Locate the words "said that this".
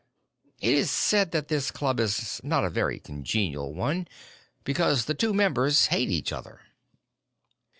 0.89-1.69